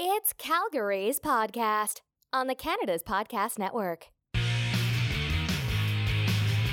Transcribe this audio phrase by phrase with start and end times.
[0.00, 2.02] It's Calgary's podcast
[2.32, 4.06] on the Canada's Podcast Network.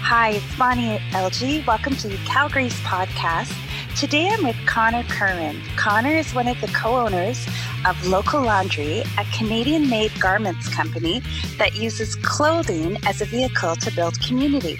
[0.03, 1.65] Hi, it's Bonnie LG.
[1.65, 3.51] Welcome to Calgary's podcast.
[3.99, 5.59] Today I'm with Connor Curran.
[5.75, 7.47] Connor is one of the co owners
[7.87, 11.23] of Local Laundry, a Canadian made garments company
[11.57, 14.77] that uses clothing as a vehicle to build community.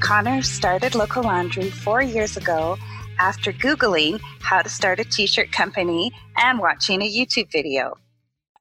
[0.00, 2.76] Connor started Local Laundry four years ago
[3.18, 7.94] after Googling how to start a t shirt company and watching a YouTube video.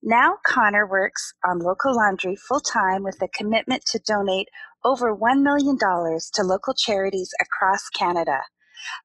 [0.03, 4.47] Now, Connor works on local laundry full time with a commitment to donate
[4.85, 8.39] over $1 million to local charities across Canada.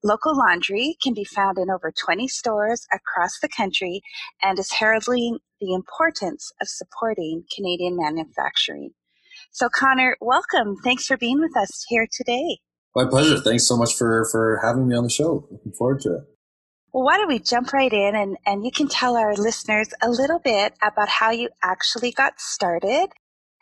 [0.03, 4.01] Local laundry can be found in over 20 stores across the country
[4.41, 8.91] and is heralding the importance of supporting Canadian manufacturing.
[9.51, 10.77] So, Connor, welcome.
[10.83, 12.59] Thanks for being with us here today.
[12.95, 13.39] My pleasure.
[13.39, 15.47] Thanks so much for for having me on the show.
[15.51, 16.23] Looking forward to it.
[16.93, 20.09] Well, why don't we jump right in and, and you can tell our listeners a
[20.09, 23.07] little bit about how you actually got started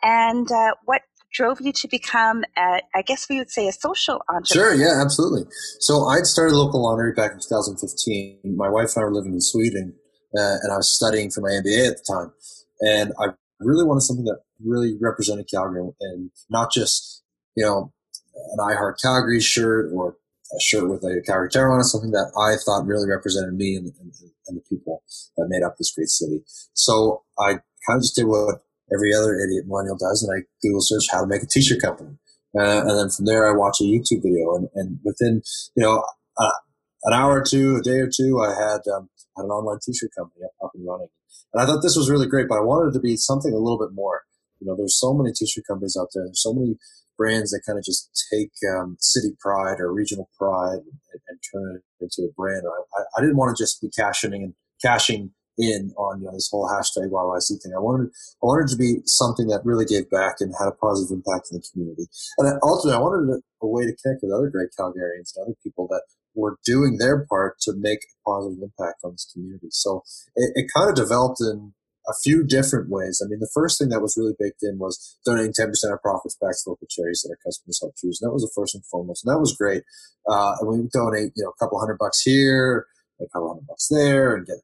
[0.02, 1.00] and uh, what
[1.32, 4.74] drove you to become, a, I guess we would say, a social entrepreneur?
[4.74, 5.44] Sure, yeah, absolutely.
[5.80, 8.54] So I'd started local laundry back in 2015.
[8.56, 9.94] My wife and I were living in Sweden,
[10.36, 12.32] uh, and I was studying for my MBA at the time.
[12.80, 17.22] And I really wanted something that really represented Calgary and not just,
[17.56, 17.92] you know,
[18.34, 20.16] an I Heart Calgary shirt or
[20.54, 23.76] a shirt with a Calgary Tower on it, something that I thought really represented me
[23.76, 24.12] and, and,
[24.46, 25.02] and, the people
[25.36, 26.42] that made up this great city.
[26.74, 28.60] So I kind of just did what
[28.92, 32.18] every other idiot millennial does, and I Google search how to make a t-shirt company.
[32.54, 35.42] Uh, and then from there, I watch a YouTube video, and, and within
[35.74, 36.04] you know
[36.36, 36.58] uh,
[37.04, 40.10] an hour or two, a day or two, I had um, had an online t-shirt
[40.16, 41.08] company up, up and running.
[41.54, 43.58] And I thought this was really great, but I wanted it to be something a
[43.58, 44.22] little bit more.
[44.60, 46.24] You know, there's so many t-shirt companies out there.
[46.24, 46.76] There's so many
[47.16, 51.76] brands that kind of just take um, city pride or regional pride and, and, turn
[51.76, 52.62] it into a brand.
[52.66, 56.48] I, I didn't want to just be cashing and cashing in on you know this
[56.50, 57.72] whole hashtag YYC thing.
[57.76, 58.08] I wanted
[58.42, 61.58] I wanted to be something that really gave back and had a positive impact in
[61.58, 62.06] the community.
[62.38, 65.56] And ultimately, I wanted a, a way to connect with other great Calgarians and other
[65.62, 66.02] people that
[66.34, 69.68] were doing their part to make a positive impact on this community.
[69.70, 70.02] So
[70.34, 71.74] it, it kind of developed in
[72.08, 73.22] a few different ways.
[73.24, 76.36] I mean, the first thing that was really baked in was donating 10% of profits
[76.40, 78.20] back to local charities that our customers help choose.
[78.20, 79.24] And that was the first and foremost.
[79.24, 79.82] And that was great.
[80.28, 82.86] Uh, and we would donate, you know, a couple hundred bucks here,
[83.20, 84.58] a couple hundred bucks there and get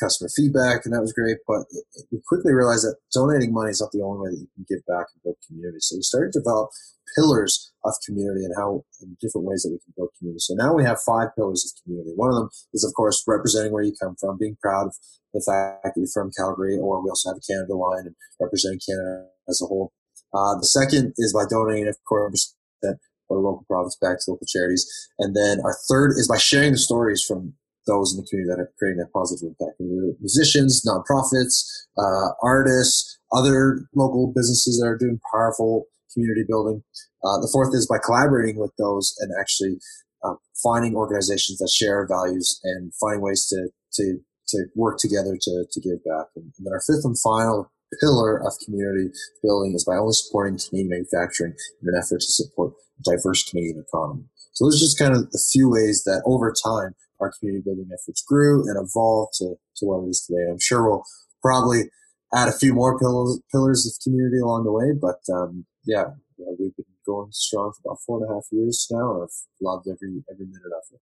[0.00, 1.38] customer feedback, and that was great.
[1.46, 4.40] But it, it, we quickly realized that donating money is not the only way that
[4.40, 5.78] you can give back and build community.
[5.80, 6.70] So we started to develop
[7.16, 10.40] pillars of community and how and different ways that we can build community.
[10.40, 12.12] So now we have five pillars of community.
[12.16, 14.96] One of them is, of course, representing where you come from, being proud of
[15.34, 18.80] the fact that you're from Calgary, or we also have a Canada line and representing
[18.88, 19.92] Canada as a whole.
[20.34, 22.98] Uh, the second is by donating, of course, that
[23.30, 24.86] our local profits back to local charities.
[25.18, 27.54] And then our third is by sharing the stories from
[27.86, 29.80] those in the community that are creating that positive impact.
[30.20, 31.64] Musicians, nonprofits,
[31.96, 35.86] uh, artists, other local businesses that are doing powerful
[36.18, 36.82] community building.
[37.22, 39.78] Uh, the fourth is by collaborating with those and actually
[40.24, 44.18] uh, finding organizations that share values and finding ways to to
[44.48, 46.26] to work together to, to give back.
[46.34, 47.70] And, and then our fifth and final
[48.00, 49.10] pillar of community
[49.42, 53.84] building is by only supporting Canadian manufacturing in an effort to support a diverse Canadian
[53.86, 54.24] economy.
[54.52, 57.88] So those are just kind of the few ways that over time our community building
[57.92, 60.50] efforts grew and evolved to, to what it is today.
[60.50, 61.04] I'm sure we'll
[61.42, 61.90] probably
[62.34, 66.04] add a few more pillars, pillars of community along the way, but um, yeah,
[66.38, 69.38] yeah, we've been going strong for about four and a half years now, and I've
[69.60, 71.00] loved every every minute of it.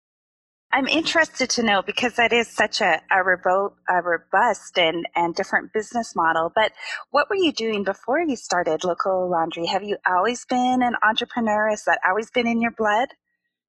[0.71, 5.33] I'm interested to know because that is such a, a, remote, a robust and, and
[5.33, 6.51] different business model.
[6.53, 6.73] But
[7.09, 9.65] what were you doing before you started Local Laundry?
[9.65, 11.69] Have you always been an entrepreneur?
[11.69, 13.09] Has that always been in your blood?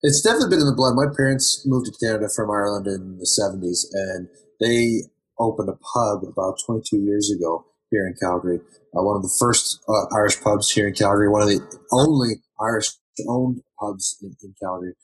[0.02, 0.94] It's definitely been in the blood.
[0.94, 4.28] My parents moved to Canada from Ireland in the 70s, and
[4.60, 8.60] they opened a pub about 22 years ago here in Calgary.
[8.96, 11.60] Uh, one of the first uh, Irish pubs here in Calgary, one of the
[11.92, 12.88] only Irish
[13.28, 14.94] owned pubs in, in Calgary.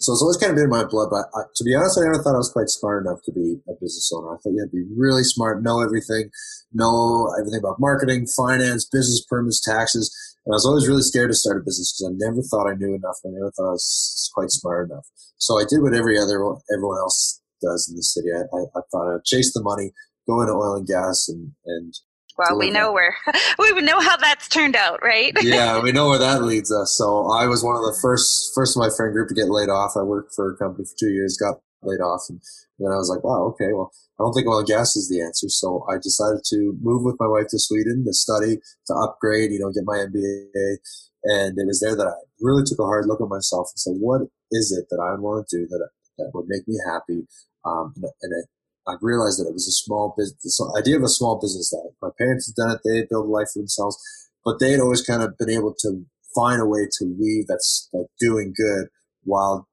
[0.00, 2.04] So it's always kind of been in my blood, but I, to be honest, I
[2.04, 4.30] never thought I was quite smart enough to be a business owner.
[4.30, 6.30] I thought you had to be really smart, know everything,
[6.72, 10.14] know everything about marketing, finance, business permits, taxes.
[10.46, 12.78] And I was always really scared to start a business because I never thought I
[12.78, 13.18] knew enough.
[13.24, 15.06] I never thought I was quite smart enough.
[15.38, 16.38] So I did what every other
[16.70, 18.28] everyone else does in the city.
[18.30, 19.90] I, I, I thought I'd chase the money,
[20.28, 21.94] go into oil and gas, and and
[22.38, 23.16] well, we know where
[23.58, 25.32] we know how that's turned out, right?
[25.42, 26.94] yeah, we know where that leads us.
[26.96, 29.68] So I was one of the first first of my friend group to get laid
[29.68, 29.92] off.
[29.96, 32.40] I worked for a company for two years, got laid off, and
[32.78, 35.20] then I was like, wow, okay, well, I don't think oil and gas is the
[35.20, 35.48] answer.
[35.48, 39.58] So I decided to move with my wife to Sweden to study, to upgrade, you
[39.58, 40.78] know, get my MBA.
[41.24, 43.96] And it was there that I really took a hard look at myself and said,
[43.98, 45.88] what is it that I want to do that,
[46.18, 47.26] that would make me happy?
[47.64, 48.44] Um, and, and
[48.88, 51.92] I realized that it was a small business, the idea of a small business that
[52.00, 52.80] my parents had done it.
[52.84, 53.96] They had built a life for themselves,
[54.44, 57.88] but they had always kind of been able to find a way to weave that's
[57.92, 58.88] like doing good
[59.24, 59.68] while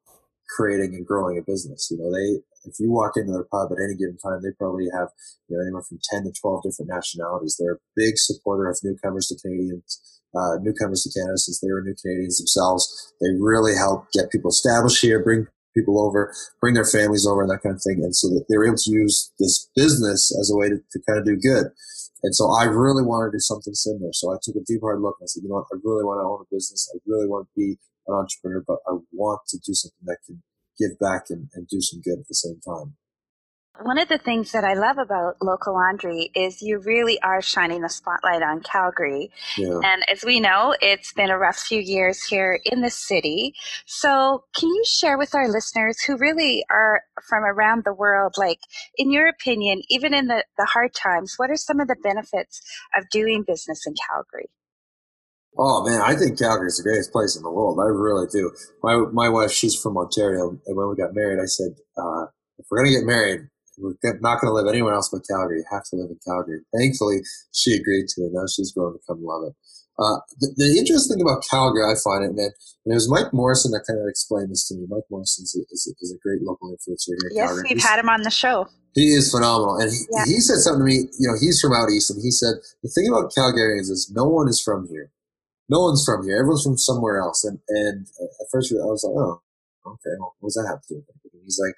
[0.56, 1.88] creating and growing a business.
[1.90, 4.88] You know, they, if you walk into their pub at any given time, they probably
[4.92, 5.10] have,
[5.48, 7.56] you know, anywhere from 10 to 12 different nationalities.
[7.58, 11.82] They're a big supporter of newcomers to Canadians, uh, newcomers to Canada since they were
[11.82, 13.14] new Canadians themselves.
[13.22, 17.52] They really help get people established here, bring people over, bring their families over, and
[17.52, 18.04] that kind of thing.
[18.04, 21.00] And so that they were able to use this business as a way to, to
[21.08, 21.68] kind of do good.
[22.24, 24.10] And so I really wanted to do something similar.
[24.14, 26.04] So I took a deep hard look and I said, you know what, I really
[26.04, 26.90] want to own a business.
[26.94, 27.78] I really want to be
[28.08, 30.42] an entrepreneur, but I want to do something that can
[30.80, 32.96] give back and, and do some good at the same time.
[33.82, 37.84] One of the things that I love about local laundry is you really are shining
[37.84, 39.32] a spotlight on Calgary.
[39.58, 39.80] Yeah.
[39.84, 43.54] And as we know, it's been a rough few years here in the city.
[43.86, 48.60] So, can you share with our listeners who really are from around the world, like,
[48.98, 52.62] in your opinion, even in the, the hard times, what are some of the benefits
[52.96, 54.50] of doing business in Calgary?
[55.58, 57.80] Oh man, I think Calgary is the greatest place in the world.
[57.80, 58.52] I really do.
[58.84, 62.26] My my wife, she's from Ontario, and when we got married, I said, uh,
[62.58, 65.60] if we're gonna get married, we're not going to live anywhere else but Calgary.
[65.60, 66.62] You have to live in Calgary.
[66.76, 67.22] Thankfully,
[67.54, 68.32] she agreed to it.
[68.34, 69.56] Now she's grown to come love it.
[69.98, 73.32] Uh, the, the, interesting thing about Calgary, I find it, and, and it was Mike
[73.32, 74.84] Morrison that kind of explained this to me.
[74.90, 77.32] Mike Morrison is, is, is a great local influencer here.
[77.32, 77.64] Yes, Calgary.
[77.64, 78.68] we've He's, had him on the show.
[78.92, 80.26] He is phenomenal, and he, yeah.
[80.28, 81.08] he said something to me.
[81.16, 84.28] You know, he's from out east, and he said the thing about Calgarians is no
[84.28, 85.16] one is from here.
[85.70, 86.38] No one's from here.
[86.38, 87.44] Everyone's from somewhere else.
[87.44, 89.42] And and at first I was like, oh,
[89.86, 91.40] okay, well, what does that have to do with it?
[91.44, 91.76] he's like,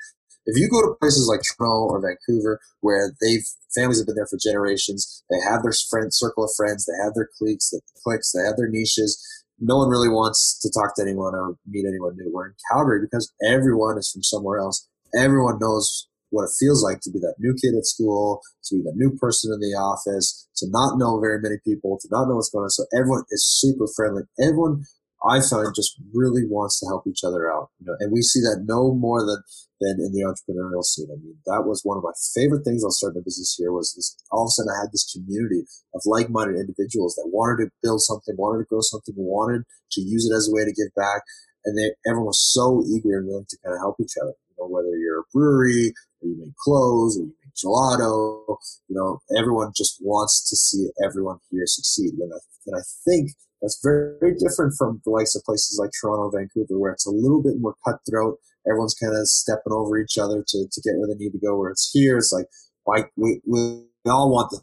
[0.47, 3.45] if you go to places like Toronto or Vancouver, where they've
[3.75, 7.13] families have been there for generations, they have their friend circle of friends, they have
[7.13, 9.19] their cliques, the cliques, they have their niches.
[9.59, 12.31] No one really wants to talk to anyone or meet anyone new.
[12.31, 14.88] We're in Calgary because everyone is from somewhere else.
[15.13, 18.83] Everyone knows what it feels like to be that new kid at school, to be
[18.83, 22.35] that new person in the office, to not know very many people, to not know
[22.35, 22.69] what's going on.
[22.69, 24.23] So everyone is super friendly.
[24.39, 24.83] Everyone
[25.25, 27.69] I find just really wants to help each other out.
[27.79, 29.41] You know, and we see that no more than
[29.79, 31.09] than in the entrepreneurial scene.
[31.11, 33.93] I mean, that was one of my favorite things I'll start a business here was
[33.93, 37.65] this all of a sudden I had this community of like minded individuals that wanted
[37.65, 40.73] to build something, wanted to grow something, wanted to use it as a way to
[40.73, 41.21] give back.
[41.65, 44.33] And they everyone was so eager and willing to kind of help each other.
[44.49, 48.57] You know, whether you're a brewery or you make clothes or you make gelato,
[48.89, 52.13] you know, everyone just wants to see everyone here succeed.
[52.17, 53.31] And I, and I think
[53.62, 57.12] that's very, very different from the likes of places like Toronto, Vancouver, where it's a
[57.12, 58.38] little bit more cutthroat.
[58.68, 61.57] Everyone's kind of stepping over each other to, to get where they need to go.
[61.57, 62.48] Where it's here, it's like,
[62.83, 64.62] why we, we all want the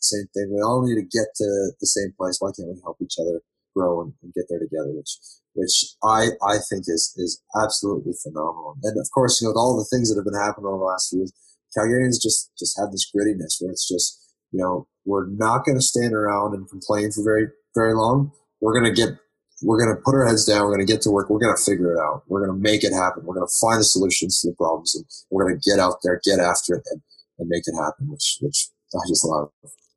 [0.00, 0.52] same thing.
[0.54, 2.38] We all need to get to the same place.
[2.40, 3.40] Why can't we help each other
[3.76, 4.90] grow and, and get there together?
[4.92, 5.16] Which
[5.54, 8.76] which I, I think is is absolutely phenomenal.
[8.82, 10.84] And of course, you know, with all the things that have been happening over the
[10.84, 11.32] last few years,
[11.76, 14.18] Calgarians just just have this grittiness where it's just,
[14.50, 18.32] you know, we're not going to stand around and complain for very very long.
[18.60, 19.18] We're going to get,
[19.62, 20.62] we're going to put our heads down.
[20.62, 21.30] We're going to get to work.
[21.30, 22.22] We're going to figure it out.
[22.28, 23.24] We're going to make it happen.
[23.24, 25.96] We're going to find the solutions to the problems and we're going to get out
[26.02, 27.02] there, get after it and,
[27.38, 29.50] and make it happen, which, which I just love.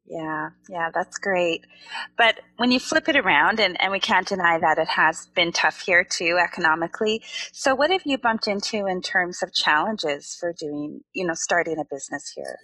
[0.07, 1.65] Yeah, yeah, that's great.
[2.15, 5.51] But when you flip it around, and, and we can't deny that it has been
[5.51, 7.23] tough here too economically.
[7.53, 11.79] So, what have you bumped into in terms of challenges for doing, you know, starting
[11.79, 12.59] a business here?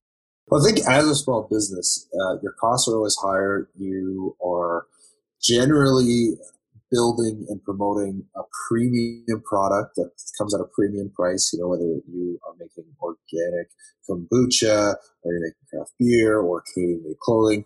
[0.48, 3.70] Well, I think as a small business, uh, your costs are always higher.
[3.76, 4.86] You are
[5.44, 6.36] generally
[6.92, 11.52] building and promoting a premium product that comes at a premium price.
[11.54, 13.70] You know, whether you are making organic
[14.08, 17.66] kombucha or you're making craft beer or Canadian made clothing,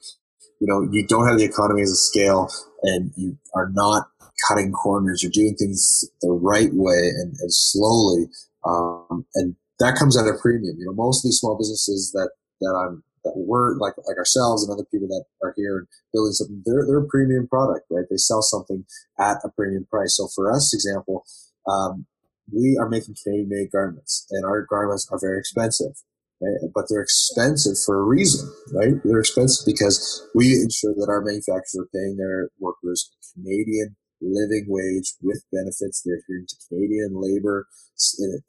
[0.60, 2.48] you know, you don't have the economies of scale
[2.84, 4.08] and you are not
[4.48, 5.22] cutting corners.
[5.24, 8.28] You're doing things the right way and, and slowly.
[8.66, 10.78] Um, and that comes at a premium.
[10.80, 12.30] You know, most of these small businesses that
[12.62, 16.64] that I'm that we're like like ourselves and other people that are here building something.
[16.66, 18.06] They're they're a premium product, right?
[18.10, 18.86] They sell something
[19.20, 20.16] at a premium price.
[20.16, 21.26] So for us, example,
[21.68, 22.06] um,
[22.54, 25.98] we are making Canadian made garments, and our garments are very expensive.
[26.42, 26.70] Right?
[26.76, 28.94] But they're expensive for a reason, right?
[29.06, 35.16] They're expensive because we ensure that our manufacturers are paying their workers Canadian living wage
[35.22, 36.04] with benefits.
[36.04, 37.68] They're adhering to Canadian labor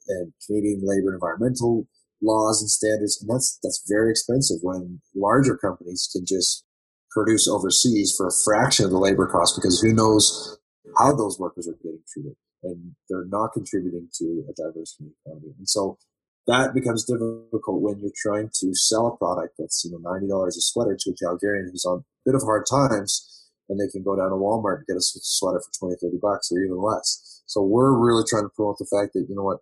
[0.08, 1.86] and Canadian labor environmental
[2.22, 6.64] laws and standards, and that's that's very expensive when larger companies can just
[7.10, 10.58] produce overseas for a fraction of the labor cost because who knows
[10.98, 14.96] how those workers are getting treated, and they're not contributing to a diverse
[15.26, 15.98] economy, and so
[16.46, 20.56] that becomes difficult when you're trying to sell a product that's you know ninety dollars
[20.56, 24.02] a sweater to a Calgarian who's on a bit of hard times, and they can
[24.02, 27.42] go down to Walmart and get a sweater for 20, 30 bucks or even less.
[27.46, 29.58] So we're really trying to promote the fact that you know what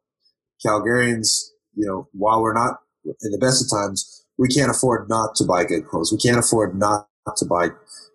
[0.64, 5.34] Calgarians you know, while we're not in the best of times, we can't afford not
[5.36, 6.12] to buy good clothes.
[6.12, 7.68] We can't afford not to buy,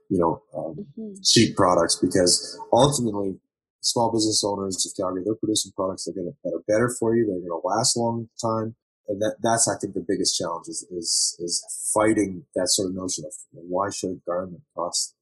[0.10, 1.14] you know, um, mm-hmm.
[1.24, 3.40] cheap products because ultimately,
[3.82, 7.16] small business owners of Calgary, they're producing products that are, gonna, that are better for
[7.16, 7.26] you.
[7.26, 8.76] They're going to last a long time.
[9.08, 12.96] And that, that's, I think, the biggest challenge is, is, is fighting that sort of
[12.96, 15.16] notion of why should a garment cost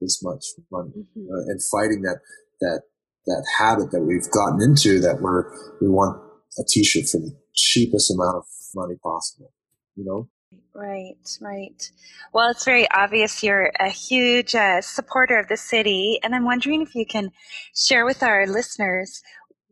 [0.00, 1.26] this much money mm-hmm.
[1.30, 2.20] uh, and fighting that,
[2.60, 2.82] that,
[3.26, 5.50] that habit that we've gotten into that we're,
[5.80, 6.22] we want
[6.58, 8.44] a t-shirt for the cheapest amount of
[8.74, 9.52] money possible,
[9.94, 10.28] you know?
[10.74, 11.90] Right, right.
[12.32, 16.82] Well, it's very obvious you're a huge uh, supporter of the city, and I'm wondering
[16.82, 17.30] if you can
[17.74, 19.22] share with our listeners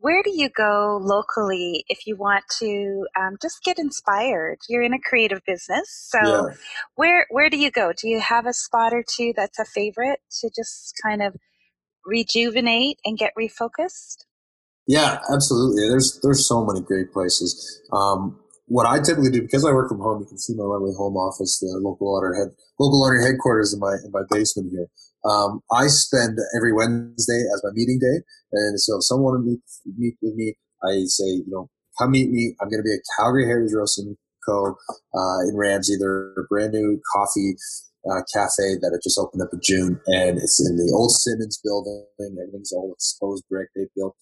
[0.05, 4.59] where do you go locally if you want to um, just get inspired?
[4.69, 6.55] You're in a creative business, so yeah.
[6.93, 7.91] where where do you go?
[7.91, 11.35] Do you have a spot or two that's a favorite to just kind of
[12.05, 14.25] rejuvenate and get refocused?
[14.87, 15.87] Yeah, absolutely.
[15.89, 17.81] There's there's so many great places.
[17.91, 20.93] Um, what I typically do because I work from home, you can see my lovely
[20.97, 22.49] home office, the local laundry head
[22.79, 24.87] local laundry headquarters in my in my basement here.
[25.25, 28.21] Um, I spend every Wednesday as my meeting day,
[28.53, 29.61] and so if someone want to meet
[29.97, 32.55] meet with me, I say, you know, come meet me.
[32.61, 34.15] I'm going to be at Calgary Heritage Roasting
[34.47, 34.75] Co.
[35.15, 35.97] Uh, in Ramsay.
[35.99, 37.55] They're a brand new coffee
[38.05, 41.59] uh, cafe that had just opened up in June, and it's in the old Simmons
[41.63, 42.05] building.
[42.21, 43.69] Everything's all exposed brick.
[43.75, 44.15] They built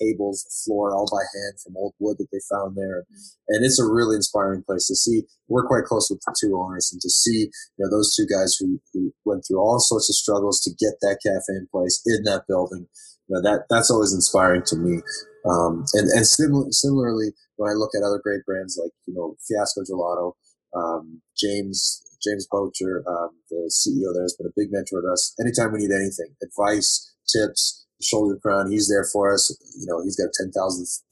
[0.00, 3.04] tables, floor, all by hand from old wood that they found there.
[3.48, 5.22] And it's a really inspiring place to see.
[5.48, 8.56] We're quite close with the two owners and to see, you know, those two guys
[8.58, 12.24] who, who went through all sorts of struggles to get that cafe in place in
[12.24, 12.86] that building.
[13.28, 15.00] You know, that, that's always inspiring to me.
[15.48, 19.36] Um, and, and sim- similarly, when I look at other great brands like, you know,
[19.46, 20.32] Fiasco Gelato,
[20.74, 25.34] um, James, James Poacher, um, the CEO there has been a big mentor to us.
[25.40, 28.70] Anytime we need anything, advice, tips, shoulder crown.
[28.70, 29.50] He's there for us.
[29.78, 30.52] You know, he's got 10,000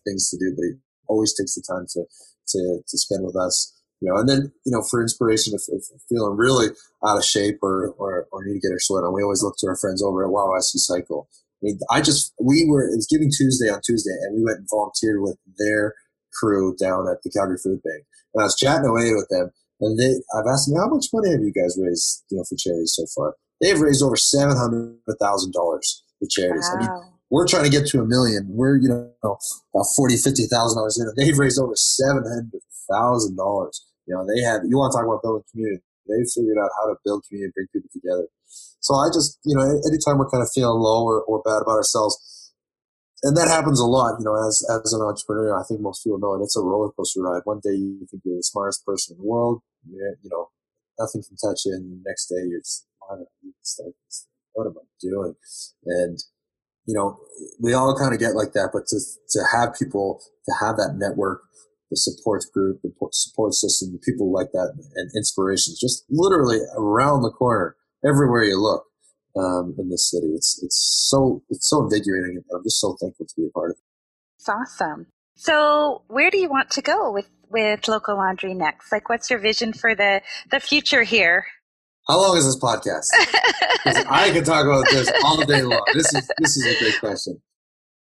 [0.06, 0.72] things to do, but he
[1.08, 2.04] always takes the time to,
[2.49, 3.72] to, to spend with us.
[4.00, 6.75] You know, and then, you know, for inspiration, if, if feeling really
[7.06, 9.54] out of shape or, or, or need to get our sweat on, we always look
[9.58, 11.28] to our friends over at YYC Cycle.
[11.62, 14.58] I mean, I just, we were, it was Giving Tuesday on Tuesday, and we went
[14.58, 15.94] and volunteered with their
[16.34, 18.02] crew down at the Calgary Food Bank.
[18.34, 21.30] And I was chatting away with them, and they, I've asked them, how much money
[21.30, 23.37] have you guys raised, you know, for charities so far?
[23.61, 24.99] They've raised over $700,000
[26.29, 26.69] charities.
[26.73, 26.76] Wow.
[26.76, 28.47] I mean, we're trying to get to a million.
[28.50, 32.61] We're, you know, about forty, fifty thousand dollars in, they've raised over seven hundred
[32.91, 33.81] thousand dollars.
[34.07, 34.62] You know, they have.
[34.69, 35.83] You want to talk about building community?
[36.05, 38.26] They figured out how to build community, bring people together.
[38.81, 41.79] So I just, you know, anytime we're kind of feeling low or, or bad about
[41.79, 42.52] ourselves,
[43.23, 46.19] and that happens a lot, you know, as as an entrepreneur, I think most people
[46.19, 46.43] know it.
[46.43, 47.43] It's a roller coaster ride.
[47.45, 50.50] One day you think you're the smartest person in the world, you know,
[50.99, 52.85] nothing can touch you, and the next day you're just,
[54.54, 55.35] what am I doing?
[55.87, 56.18] And
[56.87, 57.18] you know,
[57.61, 58.99] we all kind of get like that, but to,
[59.30, 61.42] to have people, to have that network,
[61.90, 67.30] the support group, the support system, people like that, and inspirations just literally around the
[67.30, 68.85] corner, everywhere you look
[69.37, 70.28] um, in this city.
[70.35, 73.76] It's it's so it's so invigorating, I'm just so thankful to be a part of
[73.76, 73.85] it.
[74.38, 75.06] It's awesome.
[75.37, 78.90] So, where do you want to go with with local laundry next?
[78.90, 81.47] Like, what's your vision for the the future here?
[82.09, 83.06] How long is this podcast?
[84.11, 85.82] I could talk about this all day long.
[85.94, 87.40] This is this is a great question.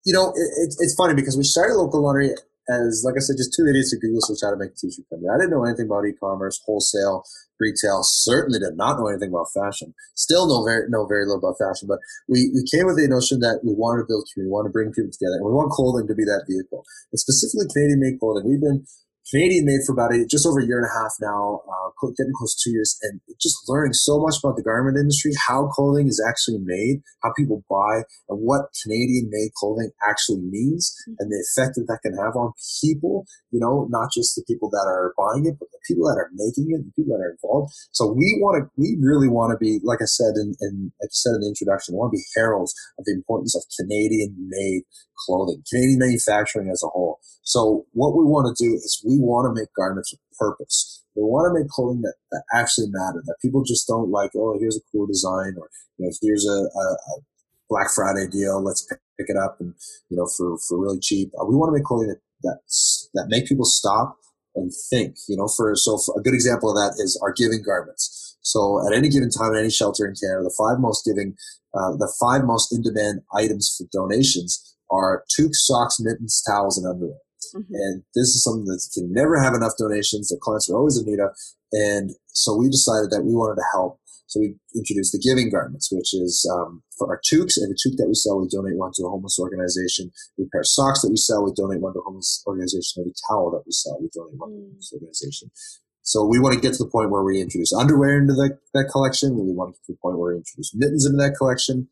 [0.06, 2.32] You know, it, it, it's funny because we started local laundry
[2.70, 5.10] as, like I said, just two idiots who Google search how to make a t-shirt
[5.10, 5.27] company.
[5.27, 7.25] I didn't know anything about e-commerce, wholesale,
[7.60, 8.06] retail.
[8.06, 9.98] Certainly did not know anything about fashion.
[10.13, 11.89] Still know very know very little about fashion.
[11.89, 14.70] But we, we came with the notion that we wanted to build community, we want
[14.70, 16.86] to bring people together, and we want clothing to be that vehicle.
[17.12, 18.46] And specifically Canadian made clothing.
[18.46, 18.86] We've been
[19.30, 22.34] Canadian made for about a, just over a year and a half now, uh, getting
[22.38, 26.08] close to two years, and just learning so much about the garment industry, how clothing
[26.08, 31.16] is actually made, how people buy, and what Canadian made clothing actually means, mm-hmm.
[31.20, 33.26] and the effect that that can have on people.
[33.52, 36.30] You know, not just the people that are buying it, but the people that are
[36.34, 37.74] making it, the people that are involved.
[37.92, 41.14] So we want to, we really want to be, like I said in, in like
[41.14, 44.36] you said in the introduction, we want to be heralds of the importance of Canadian
[44.50, 44.84] made
[45.26, 47.20] clothing, Canadian manufacturing as a whole.
[47.44, 51.04] So what we want to do is we want to make garments with purpose.
[51.16, 54.58] We want to make clothing that, that actually matter, that people just don't like, oh,
[54.60, 57.14] here's a cool design or, you know, here's a, a, a
[57.70, 58.64] Black Friday deal.
[58.64, 59.00] Let's pick
[59.30, 59.74] it up and,
[60.10, 61.32] you know, for, for really cheap.
[61.40, 62.60] Uh, we want to make clothing that, that,
[63.14, 64.18] that make people stop
[64.56, 67.62] and think, you know, for, so for a good example of that is our giving
[67.64, 68.38] garments.
[68.42, 71.36] So at any given time in any shelter in Canada, the five most giving,
[71.74, 76.88] uh, the five most in demand items for donations are toques, socks, mittens, towels, and
[76.88, 77.20] underwear.
[77.56, 77.74] Mm-hmm.
[77.74, 80.29] And this is something that can never have enough donations.
[80.29, 81.32] The clients are always in need of.
[81.72, 84.00] And so we decided that we wanted to help.
[84.27, 87.58] So we introduced the giving garments, which is um, for our toques.
[87.58, 90.12] Every toque that we sell, we donate one to a homeless organization.
[90.38, 93.01] Every pair of socks that we sell, we donate one to a homeless organization.
[93.01, 95.50] Every towel that we sell, we donate one to a homeless organization.
[96.03, 98.89] So we want to get to the point where we introduce underwear into the, that
[98.91, 99.34] collection.
[99.34, 101.89] We want to get to the point where we introduce mittens into that collection.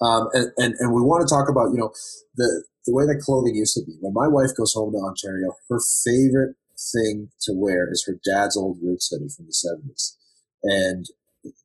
[0.00, 1.90] Um, and, and, and we want to talk about, you know,
[2.36, 3.96] the, the way that clothing used to be.
[4.00, 6.54] When my wife goes home to Ontario, her favorite
[6.94, 10.14] thing to wear is her dad's old Roots hoodie from the 70s.
[10.62, 11.06] And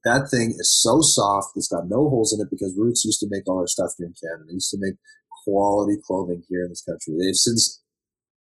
[0.04, 3.28] that thing is so soft, it's got no holes in it because Roots used to
[3.30, 4.46] make all their stuff here in Canada.
[4.48, 4.96] They used to make
[5.44, 7.16] quality clothing here in this country.
[7.20, 7.82] They've since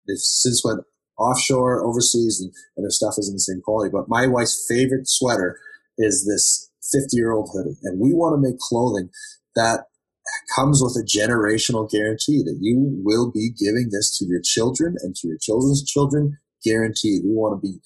[0.07, 0.81] they've since went
[1.17, 3.91] offshore, overseas, and, and their stuff isn't the same quality.
[3.91, 5.59] But my wife's favorite sweater
[5.97, 7.77] is this 50 year old hoodie.
[7.83, 9.09] And we want to make clothing
[9.55, 9.85] that
[10.55, 15.15] comes with a generational guarantee that you will be giving this to your children and
[15.15, 17.23] to your children's children guaranteed.
[17.23, 17.79] We want to be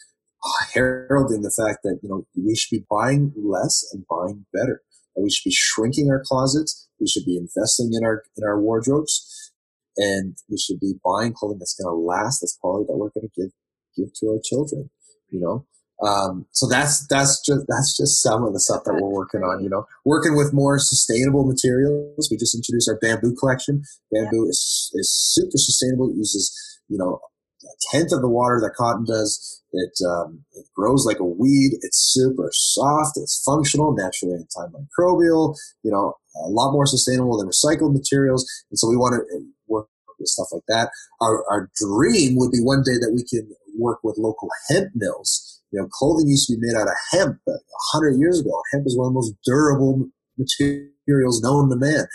[0.74, 4.82] heralding the fact that, you know, we should be buying less and buying better.
[5.16, 6.90] And we should be shrinking our closets.
[7.00, 9.52] We should be investing in our, in our wardrobes
[9.98, 13.30] and we should be buying clothing that's going to last, that's quality that we're going
[13.30, 13.52] to give,
[13.96, 14.90] give to our children,
[15.30, 15.66] you know?
[16.04, 19.64] Um, so that's that's just that's just some of the stuff that we're working on.
[19.64, 22.28] You know, working with more sustainable materials.
[22.30, 23.84] We just introduced our bamboo collection.
[24.12, 24.50] Bamboo yeah.
[24.50, 26.10] is is super sustainable.
[26.10, 26.52] It uses
[26.90, 27.22] you know
[27.64, 29.62] a tenth of the water that cotton does.
[29.72, 31.78] It um, it grows like a weed.
[31.82, 33.16] It's super soft.
[33.16, 35.56] It's functional, naturally antimicrobial.
[35.84, 38.46] You know, a lot more sustainable than recycled materials.
[38.70, 39.88] And so we want to work
[40.20, 40.90] with stuff like that.
[41.22, 45.54] Our our dream would be one day that we can work with local hemp mills
[45.74, 47.58] you know, clothing used to be made out of hemp a
[47.92, 48.54] hundred years ago.
[48.72, 50.06] Hemp is one of the most durable
[50.38, 52.06] materials known to man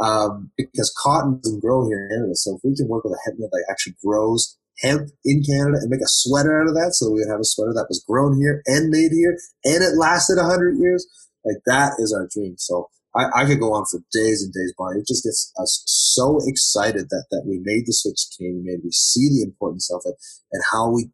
[0.00, 2.34] um, because cotton doesn't grow here in Canada.
[2.34, 5.78] So if we can work with a hemp mill that actually grows hemp in Canada
[5.80, 8.02] and make a sweater out of that, so we would have a sweater that was
[8.02, 11.06] grown here and made here, and it lasted a hundred years,
[11.44, 12.56] like that is our dream.
[12.58, 14.98] So I, I, could go on for days and days, Bonnie.
[14.98, 18.80] It just gets us so excited that, that we made the switch to Canadian made.
[18.82, 20.16] We see the importance of it
[20.52, 21.10] and how we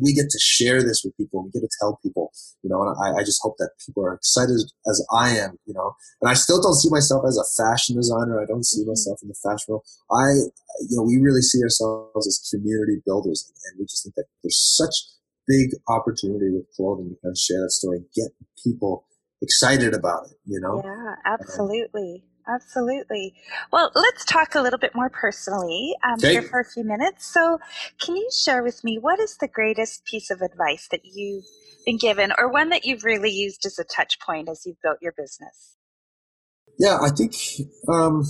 [0.00, 1.44] we get to share this with people.
[1.44, 2.32] We get to tell people,
[2.62, 4.56] you know, and I, I just hope that people are excited
[4.88, 5.92] as I am, you know.
[6.22, 8.40] And I still don't see myself as a fashion designer.
[8.40, 8.96] I don't see mm-hmm.
[8.96, 9.84] myself in the fashion world.
[10.10, 10.48] I,
[10.88, 14.58] you know, we really see ourselves as community builders, and we just think that there's
[14.58, 14.94] such
[15.46, 18.32] big opportunity with clothing to kind of share that story and get
[18.64, 19.04] people
[19.44, 20.82] excited about it, you know?
[20.84, 22.24] Yeah, absolutely.
[22.46, 23.34] Um, absolutely.
[23.72, 26.32] Well, let's talk a little bit more personally um, okay.
[26.32, 27.26] here for a few minutes.
[27.32, 27.58] So,
[28.00, 31.44] can you share with me what is the greatest piece of advice that you've
[31.86, 34.98] been given, or one that you've really used as a touch point as you've built
[35.00, 35.76] your business?
[36.78, 37.34] Yeah, I think,
[37.88, 38.24] um,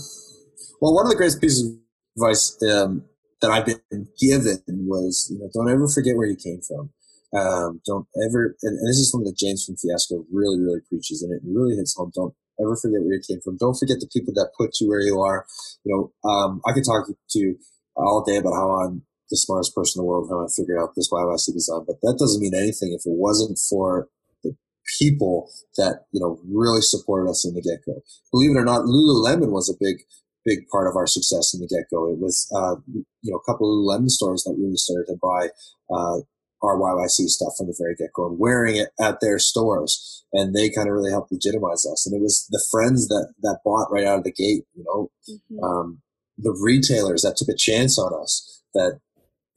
[0.80, 1.78] well, one of the greatest pieces of
[2.16, 3.04] advice um,
[3.40, 6.90] that I've been given was, you know, don't ever forget where you came from.
[7.34, 11.20] Um, don't ever, and, and, this is something that James from Fiasco really, really preaches,
[11.20, 12.12] and it really hits home.
[12.14, 13.56] Don't ever forget where you came from.
[13.56, 15.44] Don't forget the people that put you where you are.
[15.82, 17.58] You know, um, I could talk to you
[17.96, 20.94] all day about how I'm the smartest person in the world, how I figured out
[20.94, 24.08] this YYC design, but that doesn't mean anything if it wasn't for
[24.42, 24.54] the
[24.98, 28.02] people that, you know, really supported us in the get go.
[28.30, 30.04] Believe it or not, Lululemon was a big,
[30.44, 32.12] big part of our success in the get go.
[32.12, 35.48] It was, uh, you know, a couple of Lululemon stores that really started to buy,
[35.90, 36.20] uh,
[36.64, 40.24] our YYC stuff from the very get go and wearing it at their stores.
[40.32, 42.06] And they kind of really helped legitimize us.
[42.06, 45.10] And it was the friends that, that bought right out of the gate, you know,
[45.28, 45.62] mm-hmm.
[45.62, 46.02] um,
[46.38, 49.00] the retailers that took a chance on us that,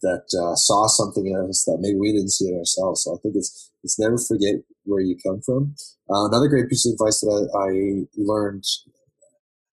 [0.03, 3.03] that uh, saw something in us that maybe we didn't see it ourselves.
[3.03, 5.75] So I think it's, it's never forget where you come from.
[6.09, 8.65] Uh, another great piece of advice that I, I learned,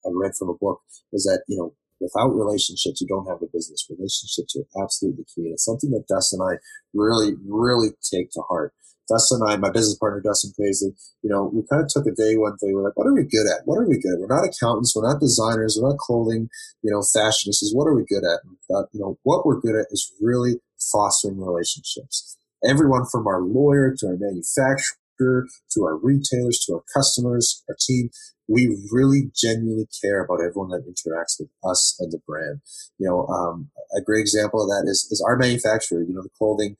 [0.05, 3.47] I read from a book was that, you know, without relationships, you don't have a
[3.53, 3.87] business.
[3.89, 5.45] Relationships are absolutely key.
[5.45, 6.59] And it's something that Dustin and I
[6.95, 8.73] really, really take to heart.
[9.09, 12.15] Dustin and I, my business partner, Dustin Paisley, you know, we kind of took a
[12.15, 12.73] day one day.
[12.73, 13.67] We're like, what are we good at?
[13.67, 14.21] What are we good at?
[14.21, 14.95] We're not accountants.
[14.95, 15.77] We're not designers.
[15.77, 16.49] We're not clothing,
[16.83, 17.75] you know, fashionists.
[17.75, 18.41] What are we good at?
[18.45, 22.37] And thought, you know, what we're good at is really fostering relationships.
[22.65, 28.11] Everyone from our lawyer to our manufacturer to our retailers to our customers, our team,
[28.49, 32.61] we really genuinely care about everyone that interacts with us and the brand.
[32.99, 36.03] You know, um, a great example of that is, is our manufacturer.
[36.03, 36.77] You know, the clothing,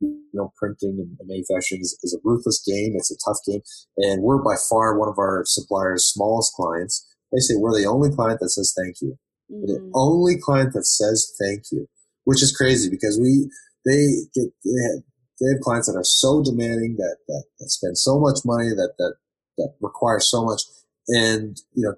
[0.00, 2.92] you know, printing and manufacturing is, is, a ruthless game.
[2.94, 3.62] It's a tough game.
[3.96, 7.06] And we're by far one of our suppliers' smallest clients.
[7.32, 9.16] They say we're the only client that says thank you.
[9.50, 9.66] Mm-hmm.
[9.66, 11.88] The only client that says thank you,
[12.24, 13.48] which is crazy because we,
[13.86, 15.02] they get, they have,
[15.40, 18.94] they have clients that are so demanding that, that, that spend so much money that,
[18.98, 19.14] that,
[19.58, 20.62] that require so much
[21.08, 21.94] and, you know,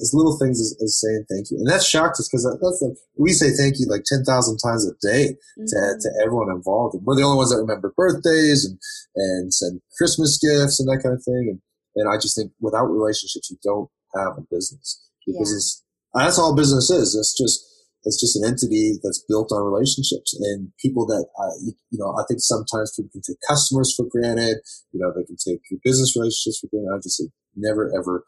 [0.00, 1.58] as little things as, as, saying thank you.
[1.58, 4.22] And that shocked us because that's like, we say thank you like 10,000
[4.58, 5.66] times a day mm-hmm.
[5.66, 6.94] to, to everyone involved.
[6.94, 8.78] And we're the only ones that remember birthdays and,
[9.16, 11.50] and send Christmas gifts and that kind of thing.
[11.50, 11.60] And,
[11.96, 15.02] and I just think without relationships, you don't have a business.
[15.26, 15.40] yeah.
[15.40, 15.82] business,
[16.14, 17.16] that's all business is.
[17.16, 17.66] It's just,
[18.04, 22.22] it's just an entity that's built on relationships and people that, uh, you, know, I
[22.28, 24.58] think sometimes people can take customers for granted.
[24.92, 26.94] You know, they can take business relationships for granted.
[26.94, 28.24] I just say never, ever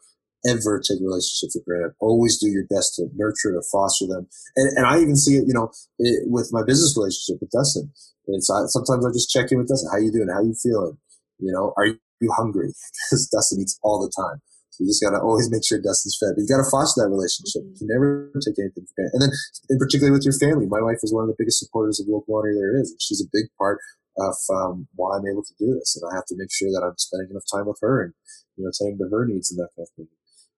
[0.47, 1.93] ever take relationships for granted.
[1.99, 4.27] Always do your best to nurture to foster them.
[4.55, 7.91] And, and I even see it, you know, it, with my business relationship with Dustin.
[8.27, 9.89] It's I, sometimes I just check in with Dustin.
[9.91, 10.29] How you doing?
[10.33, 10.97] How you feeling?
[11.39, 12.69] You know, are you hungry?
[13.09, 14.41] Because Dustin eats all the time.
[14.81, 16.33] You just got to always make sure Dustin's fed.
[16.33, 17.61] But you got to foster that relationship.
[17.69, 19.13] You can never take anything for granted.
[19.13, 19.31] And then,
[19.69, 22.33] in particularly with your family, my wife is one of the biggest supporters of local
[22.33, 22.89] laundry there is.
[22.89, 23.77] And she's a big part
[24.17, 25.93] of um, why I'm able to do this.
[25.93, 28.17] And I have to make sure that I'm spending enough time with her and,
[28.57, 30.09] you know, attending to her needs and that kind of thing.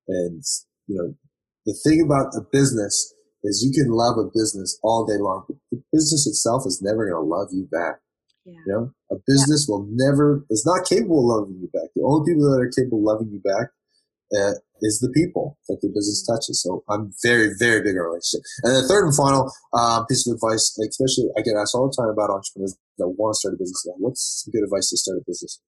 [0.07, 0.43] And,
[0.88, 1.07] you know,
[1.67, 3.12] the thing about a business
[3.43, 7.12] is you can love a business all day long, but the business itself is never
[7.12, 7.99] going to love you back.
[8.47, 8.63] Yeah.
[8.67, 9.75] You know, a business yeah.
[9.75, 11.91] will never, is not capable of loving you back.
[11.95, 13.67] The only people that are capable of loving you back
[14.34, 16.62] uh, is the people that the business touches.
[16.62, 18.43] So I'm very, very big on relationship.
[18.63, 21.88] And the third and final uh, piece of advice, like especially I get asked all
[21.88, 23.86] the time about entrepreneurs that want to start a business.
[23.88, 25.62] Like, What's good advice to start a business?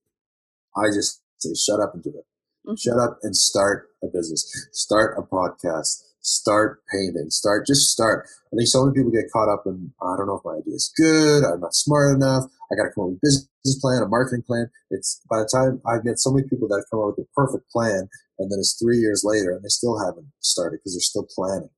[0.76, 2.28] I just say, shut up and do it.
[2.68, 2.76] Mm-hmm.
[2.76, 4.44] Shut up and start a business.
[4.74, 6.05] Start a podcast.
[6.26, 7.30] Start painting.
[7.30, 8.26] Start, just start.
[8.50, 10.74] I think so many people get caught up in, I don't know if my idea
[10.74, 11.46] is good.
[11.46, 12.50] I'm not smart enough.
[12.72, 14.74] I got to come up with a business plan, a marketing plan.
[14.90, 17.30] It's by the time I've met so many people that have come up with a
[17.38, 18.10] perfect plan
[18.40, 21.70] and then it's three years later and they still haven't started because they're still planning.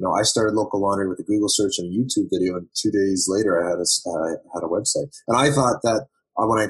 [0.00, 2.68] You know, I started local laundry with a Google search and a YouTube video, and
[2.72, 5.12] two days later I had a, I had a website.
[5.28, 6.08] And I thought that
[6.40, 6.68] uh, when I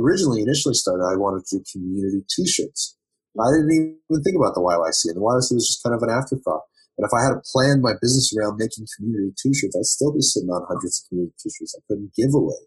[0.00, 2.96] originally initially started, I wanted to do community T-shirts.
[3.38, 6.10] I didn't even think about the YYC, and the YYC was just kind of an
[6.10, 6.66] afterthought.
[6.98, 10.50] And if I had planned my business around making community T-shirts, I'd still be sitting
[10.50, 12.58] on hundreds of community T-shirts I couldn't give away,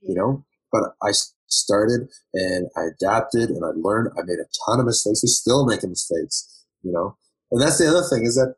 [0.00, 0.44] you know.
[0.72, 1.12] But I
[1.46, 4.10] started and I adapted and I learned.
[4.16, 5.20] I made a ton of mistakes.
[5.22, 7.16] We're still making mistakes, you know.
[7.52, 8.56] And that's the other thing is that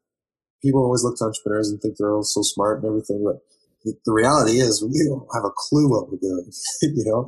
[0.63, 3.43] people always look to entrepreneurs and think they're all so smart and everything, but
[3.87, 6.51] the, reality is we don't have a clue what we're doing,
[6.83, 7.23] you know.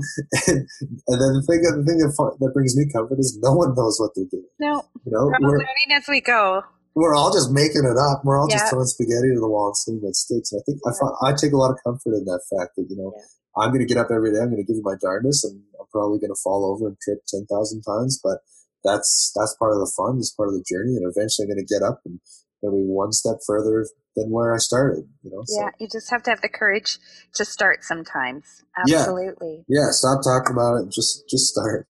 [0.51, 0.67] And,
[1.07, 4.03] and then the thing, the thing that, that brings me comfort is no one knows
[4.03, 4.51] what they're doing.
[4.59, 6.63] No, you know, we're learning as we go.
[6.99, 8.27] We're all just making it up.
[8.27, 8.59] We're all yeah.
[8.59, 10.51] just throwing spaghetti to the wall and seeing what sticks.
[10.51, 10.91] And I think yeah.
[10.91, 13.63] I, find, I take a lot of comfort in that fact that you know yeah.
[13.63, 14.43] I'm going to get up every day.
[14.43, 16.99] I'm going to give it my darndest, and I'm probably going to fall over and
[16.99, 18.43] trip ten thousand times, but
[18.83, 20.19] that's that's part of the fun.
[20.19, 22.19] It's part of the journey, and eventually I'm going to get up and
[22.63, 25.05] maybe one step further than where I started.
[25.23, 25.45] You know.
[25.49, 25.77] Yeah, so.
[25.81, 26.99] you just have to have the courage
[27.35, 28.65] to start sometimes.
[28.77, 29.65] Absolutely.
[29.69, 29.81] Yeah.
[29.81, 29.91] yeah.
[29.91, 30.91] Stop talking about it.
[30.91, 31.87] just just start.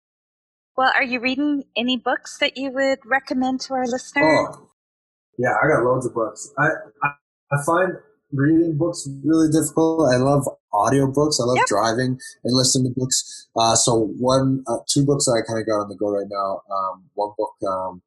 [0.77, 4.49] Well, are you reading any books that you would recommend to our listeners?
[4.49, 4.71] Oh,
[5.39, 6.51] yeah, I got loads of books.
[6.59, 6.69] I
[7.03, 7.09] I,
[7.53, 7.93] I find
[8.33, 10.11] reading books really difficult.
[10.13, 11.41] I love audiobooks.
[11.41, 11.67] I love yep.
[11.67, 13.49] driving and listening to books.
[13.57, 16.27] Uh, so one, uh, two books that I kind of got on the go right
[16.31, 16.63] now.
[16.73, 18.03] Um, one book um,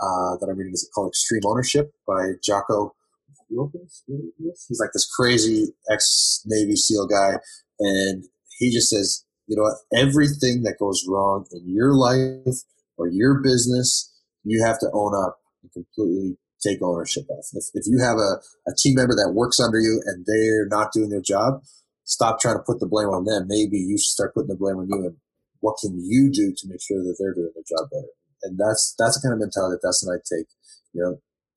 [0.00, 2.94] uh, that I'm reading is called Extreme Ownership by Jocko
[4.68, 7.34] He's like this crazy ex Navy SEAL guy,
[7.78, 8.24] and
[8.58, 12.62] he just says, you know what, everything that goes wrong in your life
[12.96, 14.10] or your business,
[14.44, 17.44] you have to own up and completely take ownership of.
[17.52, 20.92] If, if you have a, a team member that works under you and they're not
[20.92, 21.62] doing their job,
[22.04, 23.46] stop trying to put the blame on them.
[23.48, 25.16] Maybe you should start putting the blame on you and
[25.60, 28.08] what can you do to make sure that they're doing their job better?
[28.42, 30.48] And that's that's the kind of mentality that Dustin and I take.
[30.92, 31.14] You know,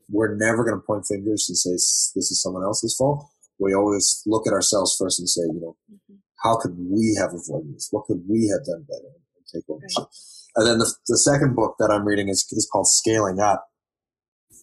[0.10, 3.28] we're never going to point fingers and say this is someone else's fault.
[3.60, 6.16] We always look at ourselves first and say, you know, mm-hmm.
[6.44, 7.88] how could we have avoided this?
[7.92, 9.16] What could we have done better?
[9.16, 10.12] And take ownership.
[10.12, 10.58] Right.
[10.58, 13.68] And then the, the second book that I'm reading is, is called Scaling Up,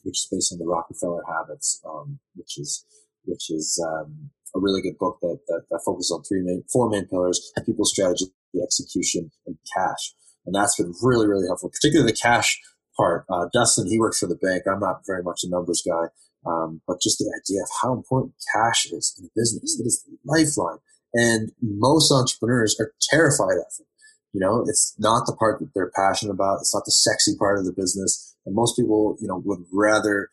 [0.05, 2.85] which is based on the Rockefeller Habits, um, which is
[3.25, 6.89] which is um, a really good book that, that, that focuses on three main, four
[6.89, 8.27] main pillars: people, strategy,
[8.61, 10.15] execution, and cash
[10.47, 12.61] and that's been really really helpful, particularly the cash
[12.97, 13.25] part.
[13.31, 14.65] Uh, Dustin, he works for the bank.
[14.67, 16.09] I'm not very much a numbers guy,
[16.47, 19.79] um, but just the idea of how important cash is in a business.
[19.81, 20.79] It is lifeline,
[21.15, 23.87] and most entrepreneurs are terrified of it.
[24.33, 26.61] You know, it's not the part that they're passionate about.
[26.61, 30.29] It's not the sexy part of the business, and most people, you know, would rather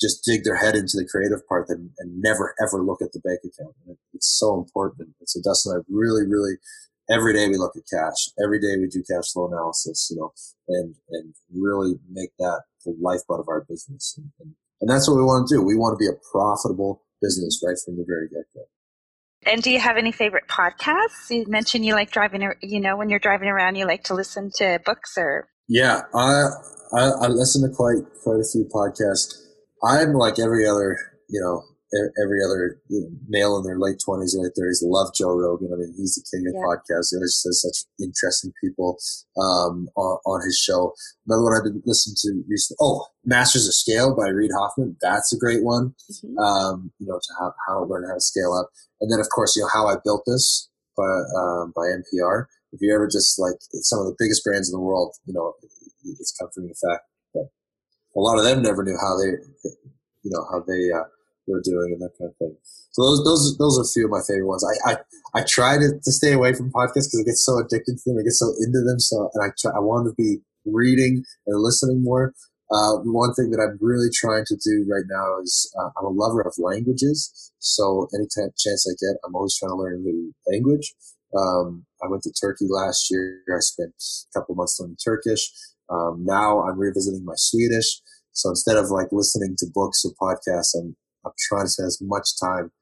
[0.00, 3.20] just dig their head into the creative part than, and never ever look at the
[3.20, 3.74] bank account.
[4.14, 5.08] It's so important.
[5.18, 6.56] And so Dustin, I really, really
[7.10, 8.30] every day we look at cash.
[8.42, 10.32] Every day we do cash flow analysis, you know,
[10.68, 14.14] and, and really make that the lifeblood of our business.
[14.16, 15.62] And, and, and that's what we want to do.
[15.62, 18.62] We want to be a profitable business right from the very get go.
[19.46, 21.30] And do you have any favorite podcasts?
[21.30, 24.50] You mentioned you like driving, you know, when you're driving around, you like to listen
[24.56, 26.48] to books or Yeah, I,
[26.92, 29.34] I, I listen to quite quite a few podcasts.
[29.82, 31.62] I'm like every other, you know,
[32.22, 32.80] every other
[33.28, 35.70] male in their late twenties or late thirties love Joe Rogan.
[35.72, 36.60] I mean, he's the king of yeah.
[36.60, 37.10] podcasts.
[37.10, 38.98] He always says such interesting people
[39.40, 40.92] um, on, on, his show.
[41.26, 42.76] Another one I've been listening to recently.
[42.80, 44.96] Oh, Masters of Scale by Reid Hoffman.
[45.00, 45.94] That's a great one.
[46.12, 46.38] Mm-hmm.
[46.38, 48.68] Um, you know, to how, how to learn how to scale up.
[49.00, 52.46] And then, of course, you know, How I Built This by um, by NPR.
[52.72, 55.54] If you ever just like some of the biggest brands in the world, you know,
[56.04, 57.48] it's comforting the fact that
[58.14, 59.40] a lot of them never knew how they,
[60.22, 60.92] you know, how they.
[60.92, 61.08] Uh,
[61.48, 62.56] we're doing and that kind of thing.
[62.92, 64.64] So those those those are a few of my favorite ones.
[64.64, 64.96] I I,
[65.34, 68.18] I try to, to stay away from podcasts because I get so addicted to them.
[68.18, 69.00] I get so into them.
[69.00, 72.34] So and I try, I want to be reading and listening more.
[72.70, 76.12] Uh, one thing that I'm really trying to do right now is uh, I'm a
[76.12, 77.52] lover of languages.
[77.60, 80.92] So anytime chance I get, I'm always trying to learn a new language.
[81.36, 83.40] Um, I went to Turkey last year.
[83.48, 85.50] I spent a couple months learning Turkish.
[85.88, 88.00] Um, now I'm revisiting my Swedish.
[88.32, 90.96] So instead of like listening to books or podcasts, I'm
[91.28, 92.72] I'm trying to spend as much time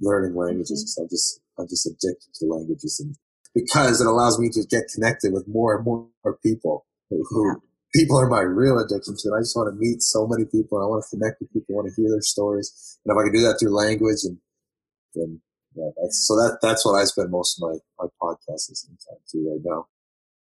[0.00, 1.06] learning languages because mm-hmm.
[1.06, 3.16] I just I'm just addicted to languages and
[3.56, 6.08] because it allows me to get connected with more and more
[6.42, 7.54] people who, who yeah.
[7.94, 9.28] people are my real addiction to.
[9.28, 10.76] And I just want to meet so many people.
[10.76, 11.74] And I want to connect with people.
[11.74, 12.98] I want to hear their stories.
[13.04, 14.36] And if I can do that through language and
[15.14, 15.40] then
[15.74, 19.18] yeah, that's, so that that's what I spend most of my, my podcast listening time
[19.32, 19.86] to right now.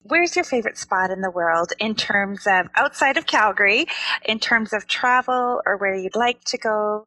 [0.03, 3.87] Where's your favorite spot in the world in terms of outside of Calgary,
[4.25, 7.05] in terms of travel or where you'd like to go?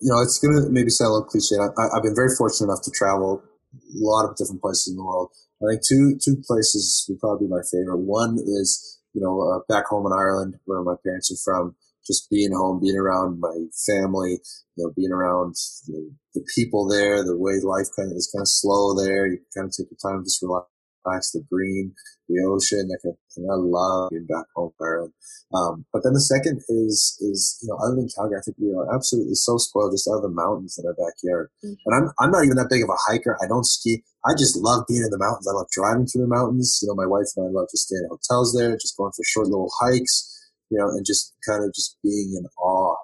[0.00, 1.56] You know, it's going to maybe sound a little cliche.
[1.56, 3.42] I, have been very fortunate enough to travel
[3.74, 5.30] a lot of different places in the world.
[5.62, 8.04] I think two two places would probably be my favorite.
[8.04, 11.76] One is you know uh, back home in Ireland, where my parents are from.
[12.06, 13.56] Just being home, being around my
[13.88, 14.36] family,
[14.76, 15.54] you know, being around
[15.86, 19.26] the people there, the way life kind of is kind of slow there.
[19.26, 20.68] You kind of take your time, just relax
[21.04, 21.94] the green,
[22.28, 23.46] the ocean, that kind of thing.
[23.50, 25.12] I love being back home in Ireland.
[25.54, 28.74] Um, but then the second is, is, you know, other than Calgary, I think we
[28.74, 31.50] are absolutely so spoiled just out of the mountains in our backyard.
[31.62, 31.78] Mm-hmm.
[31.86, 33.36] And I'm, I'm not even that big of a hiker.
[33.42, 34.02] I don't ski.
[34.24, 35.46] I just love being in the mountains.
[35.46, 36.80] I love driving through the mountains.
[36.82, 39.22] You know, my wife and I love just staying in hotels there, just going for
[39.22, 40.32] short little hikes,
[40.70, 42.96] you know, and just kind of just being in awe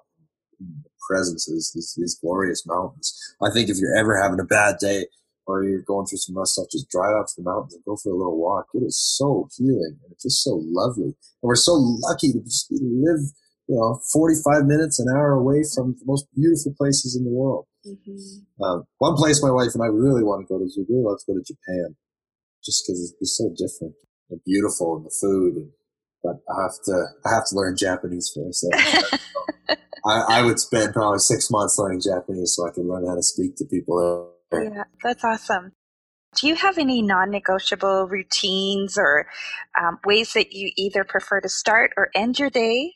[0.59, 3.15] in the presence of these, these, these glorious mountains.
[3.43, 5.07] I think if you're ever having a bad day,
[5.51, 7.97] or you're going through some rough stuff, just drive out to the mountains and go
[7.97, 8.67] for a little walk.
[8.75, 11.13] It is so healing and it's just so lovely.
[11.43, 13.21] And we're so lucky to just live,
[13.67, 17.67] you know, 45 minutes, an hour away from the most beautiful places in the world.
[17.87, 18.63] Mm-hmm.
[18.63, 21.05] Um, one place my wife and I really want to go to is we really
[21.05, 21.97] love to go to Japan
[22.65, 23.95] just because it'd be so different
[24.31, 25.57] and beautiful and the food.
[25.57, 25.71] And,
[26.23, 28.67] but I have to, I have to learn Japanese first.
[30.05, 33.23] I, I would spend probably six months learning Japanese so I could learn how to
[33.23, 35.73] speak to people there yeah, that's awesome.
[36.37, 39.27] Do you have any non negotiable routines or
[39.81, 42.95] um, ways that you either prefer to start or end your day?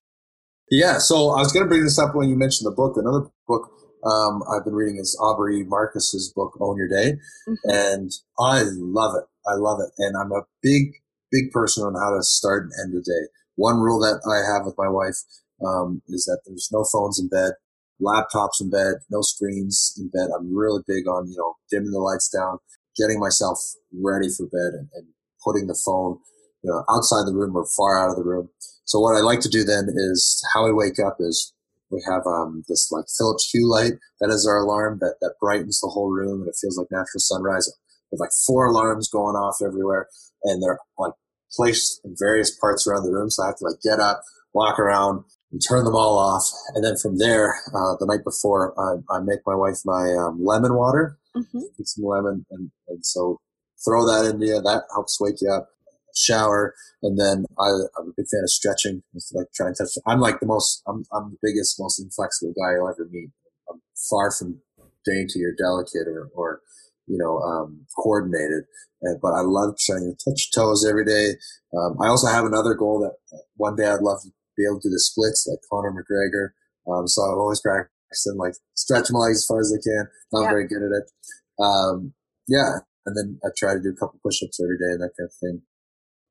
[0.70, 2.96] Yeah, so I was going to bring this up when you mentioned the book.
[2.96, 3.70] Another book
[4.04, 7.18] um, I've been reading is Aubrey Marcus's book, Own Your Day.
[7.48, 7.70] Mm-hmm.
[7.70, 9.24] And I love it.
[9.46, 9.90] I love it.
[9.98, 10.92] And I'm a big,
[11.30, 13.28] big person on how to start and end a day.
[13.56, 15.16] One rule that I have with my wife
[15.64, 17.52] um, is that there's no phones in bed
[18.00, 20.28] laptops in bed, no screens in bed.
[20.36, 22.58] I'm really big on, you know, dimming the lights down,
[22.96, 23.58] getting myself
[23.92, 25.06] ready for bed and, and
[25.44, 26.18] putting the phone,
[26.62, 28.48] you know, outside the room or far out of the room.
[28.84, 31.52] So what I like to do then is how I wake up is
[31.90, 35.80] we have um, this like Philips Hue light that is our alarm that, that brightens
[35.80, 37.70] the whole room and it feels like natural sunrise.
[38.10, 40.08] There's like four alarms going off everywhere
[40.42, 41.12] and they're like
[41.52, 43.30] placed in various parts around the room.
[43.30, 46.44] So I have to like get up, walk around, and turn them all off.
[46.74, 50.44] And then from there, uh, the night before, I, I, make my wife my um,
[50.44, 51.60] lemon water, mm-hmm.
[51.84, 53.38] some lemon, and, and so
[53.86, 54.60] throw that in you.
[54.60, 55.68] That helps wake you up.
[56.16, 57.66] Shower, and then I,
[57.98, 59.02] am a big fan of stretching.
[59.32, 59.94] like trying to touch.
[60.06, 60.82] I'm like the most.
[60.86, 63.30] I'm, I'm the biggest, most inflexible guy you'll ever meet.
[63.70, 64.60] I'm far from
[65.04, 66.60] dainty or delicate or, or
[67.06, 68.64] you know, um, coordinated.
[69.04, 71.34] Uh, but I love trying to touch toes every day.
[71.76, 74.88] Um, I also have another goal that one day I'd love to be able to
[74.88, 76.54] do the splits like Conor McGregor.
[76.90, 77.60] Um, so I'm always
[78.26, 80.06] and like stretch my legs as far as I can.
[80.32, 80.50] Not yeah.
[80.50, 81.10] very good at it.
[81.58, 82.14] Um,
[82.46, 82.86] yeah.
[83.06, 85.34] And then I try to do a couple push-ups every day and that kind of
[85.34, 85.62] thing.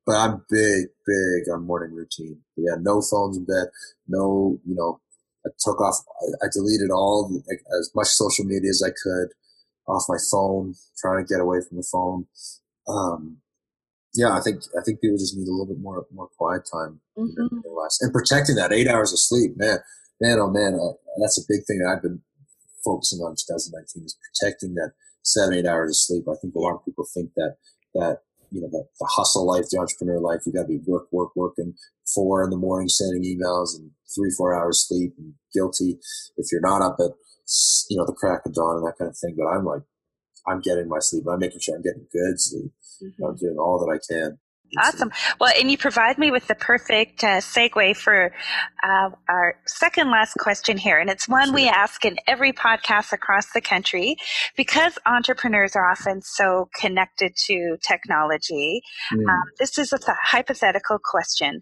[0.05, 2.39] But I'm big, big on morning routine.
[2.55, 3.67] But yeah, no phones in bed.
[4.07, 4.99] No, you know,
[5.45, 9.29] I took off, I, I deleted all like, as much social media as I could
[9.87, 12.27] off my phone, trying to get away from the phone.
[12.87, 13.37] Um,
[14.15, 17.01] yeah, I think I think people just need a little bit more more quiet time
[17.17, 17.57] mm-hmm.
[17.75, 19.79] less, and protecting that eight hours of sleep, man,
[20.21, 22.21] man, oh man, uh, that's a big thing that I've been
[22.83, 24.91] focusing on 2019 is protecting that
[25.23, 26.25] seven eight hours of sleep.
[26.29, 27.55] I think a lot of people think that
[27.95, 28.19] that
[28.53, 30.41] you know, the, the hustle life, the entrepreneur life.
[30.45, 31.73] You got to be work, work, working
[32.13, 35.97] four in the morning, sending emails and three, four hours sleep and guilty
[36.37, 37.11] if you're not up at,
[37.89, 39.33] you know, the crack of dawn and that kind of thing.
[39.35, 39.81] But I'm like,
[40.47, 41.23] I'm getting my sleep.
[41.29, 42.71] I'm making sure I'm getting good sleep.
[43.03, 43.23] Mm-hmm.
[43.23, 44.39] I'm doing all that I can.
[44.79, 45.11] Awesome.
[45.39, 48.33] Well, and you provide me with the perfect uh, segue for
[48.83, 50.97] uh, our second last question here.
[50.97, 51.53] And it's one sure.
[51.53, 54.15] we ask in every podcast across the country
[54.57, 58.81] because entrepreneurs are often so connected to technology.
[59.13, 59.29] Mm.
[59.29, 61.61] Um, this is a th- hypothetical question.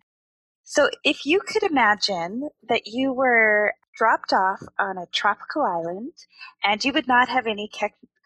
[0.63, 6.13] So, if you could imagine that you were dropped off on a tropical island
[6.63, 7.69] and you would not have any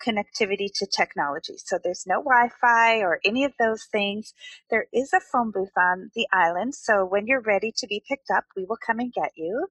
[0.05, 1.55] connectivity to technology.
[1.58, 4.34] So there's no Wi Fi or any of those things.
[4.69, 6.75] There is a phone booth on the island.
[6.75, 9.67] So when you're ready to be picked up, we will come and get you.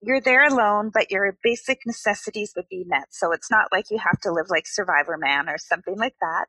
[0.00, 3.08] You're there alone, but your basic necessities would be met.
[3.10, 6.46] So it's not like you have to live like Survivor Man or something like that.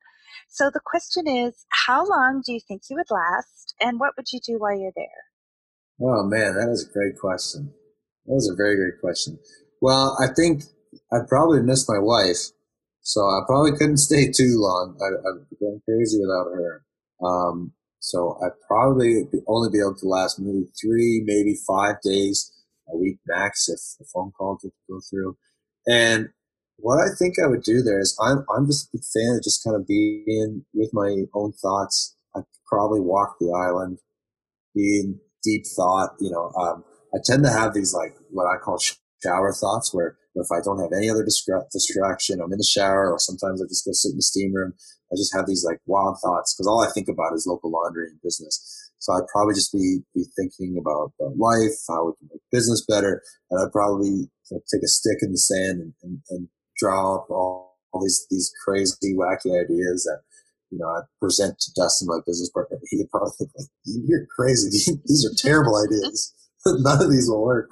[0.50, 4.32] So the question is how long do you think you would last, and what would
[4.32, 5.06] you do while you're there?
[6.02, 7.72] Oh, man, that is a great question.
[8.26, 9.38] That was a very great question.
[9.80, 10.64] Well, I think
[11.12, 12.50] I'd probably miss my wife
[13.04, 14.98] so I probably couldn't stay too long.
[15.00, 15.10] I,
[15.50, 16.84] be going crazy without her.
[17.24, 22.52] Um, so I'd probably only be able to last maybe three, maybe five days
[22.90, 25.38] a week max if the phone call did go through.
[25.88, 26.30] And
[26.78, 29.44] what I think I would do there is I'm, I'm just a big fan of
[29.44, 32.16] just kind of being with my own thoughts.
[32.36, 34.00] I'd probably walk the island,
[34.76, 36.16] be in deep thought.
[36.20, 38.80] You know, um, I tend to have these like what I call
[39.24, 43.12] shower thoughts where if I don't have any other distra- distraction, I'm in the shower
[43.12, 44.74] or sometimes I just go sit in the steam room.
[45.12, 48.08] I just have these like wild thoughts because all I think about is local laundry
[48.08, 48.58] and business.
[48.98, 52.84] So I'd probably just be, be thinking about, about life, how we can make business
[52.88, 53.22] better.
[53.52, 57.18] And I'd probably you know, take a stick in the sand and, and, and draw
[57.18, 60.22] up all, all these, these crazy, wacky ideas that,
[60.72, 62.80] you know, I present to Dustin, my business partner.
[62.90, 64.98] He'd probably think like, you're crazy.
[65.06, 66.34] These are terrible ideas.
[66.66, 67.70] None of these will work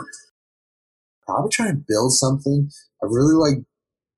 [1.26, 2.70] probably try and build something.
[3.04, 3.64] I really like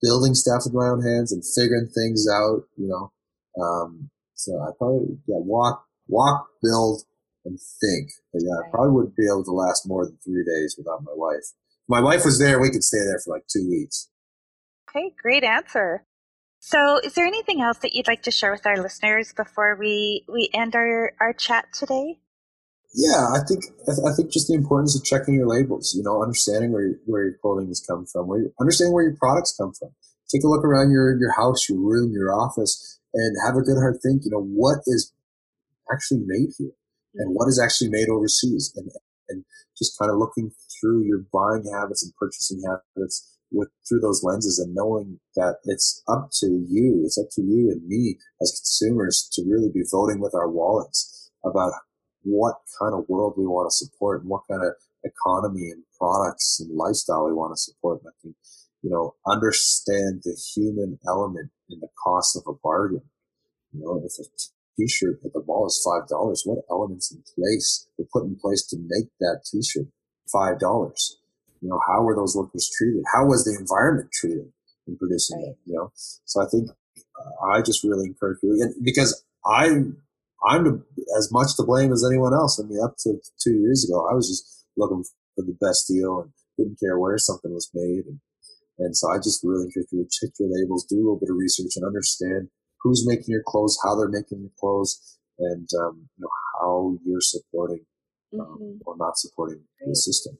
[0.02, 3.12] building stuff with my own hands and figuring things out, you know.
[3.62, 7.04] Um, so I probably, yeah, walk, walk, build,
[7.46, 8.10] and think.
[8.32, 11.14] But yeah, I probably wouldn't be able to last more than three days without my
[11.16, 11.44] wife.
[11.44, 14.10] If my wife was there, we could stay there for like two weeks.
[14.90, 16.06] Okay, great answer.
[16.60, 20.24] So, is there anything else that you'd like to share with our listeners before we,
[20.32, 22.20] we end our, our chat today?
[22.94, 25.96] Yeah, I think I think just the importance of checking your labels.
[25.98, 29.04] You know, understanding where your, where your clothing is come from, where you, understanding where
[29.04, 29.90] your products come from.
[30.32, 33.78] Take a look around your your house, your room, your office, and have a good
[33.78, 34.26] hard think.
[34.26, 35.12] You know, what is
[35.92, 36.78] actually made here,
[37.16, 37.34] and mm-hmm.
[37.34, 38.90] what is actually made overseas, and
[39.28, 39.44] and
[39.76, 44.60] just kind of looking through your buying habits and purchasing habits with through those lenses,
[44.60, 49.28] and knowing that it's up to you, it's up to you and me as consumers
[49.34, 51.74] to really be voting with our wallets about
[52.24, 56.60] what kind of world we want to support and what kind of economy and products
[56.60, 58.02] and lifestyle we want to support.
[58.02, 58.36] And I think,
[58.82, 63.02] you know, understand the human element in the cost of a bargain.
[63.74, 64.30] You know, if a
[64.78, 68.66] t-shirt at the mall is five dollars, what elements in place were put in place
[68.68, 69.88] to make that t-shirt
[70.32, 71.18] five dollars?
[71.62, 73.04] You know, how were those workers treated?
[73.14, 74.52] How was the environment treated
[74.88, 75.50] in producing right.
[75.50, 75.58] it?
[75.66, 79.84] You know, so I think uh, I just really encourage you, and because I
[80.48, 80.84] I'm to,
[81.18, 82.60] as much to blame as anyone else.
[82.60, 85.04] I mean, up to two years ago, I was just looking
[85.36, 88.06] for the best deal and didn't care where something was made.
[88.06, 88.20] And,
[88.80, 91.30] and so I just really encourage you to check your labels, do a little bit
[91.30, 92.50] of research and understand
[92.82, 96.30] who's making your clothes, how they're making your clothes, and um, you know,
[96.60, 97.86] how you're supporting
[98.34, 98.78] um, mm-hmm.
[98.86, 100.38] or not supporting the system.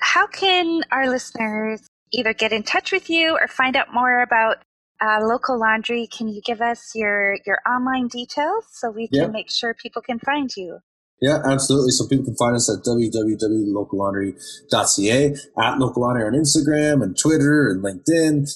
[0.00, 1.80] How can our listeners
[2.12, 4.58] either get in touch with you or find out more about
[5.00, 9.28] uh, local laundry can you give us your your online details so we can yeah.
[9.28, 10.78] make sure people can find you
[11.20, 17.18] yeah absolutely so people can find us at www.locallaundry.ca at local laundry on instagram and
[17.18, 18.46] twitter and linkedin